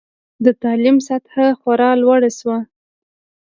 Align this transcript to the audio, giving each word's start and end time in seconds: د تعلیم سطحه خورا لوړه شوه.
د 0.45 0.47
تعلیم 0.61 0.97
سطحه 1.07 1.45
خورا 1.59 1.91
لوړه 2.01 2.31
شوه. 2.37 2.57